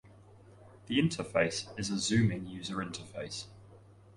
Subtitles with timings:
[0.87, 3.45] The interface is a zooming user interface.